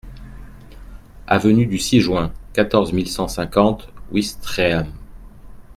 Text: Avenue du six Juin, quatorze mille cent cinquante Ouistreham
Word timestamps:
Avenue 1.27 1.67
du 1.67 1.77
six 1.77 2.01
Juin, 2.01 2.33
quatorze 2.53 2.91
mille 2.91 3.07
cent 3.07 3.27
cinquante 3.27 3.87
Ouistreham 4.11 4.91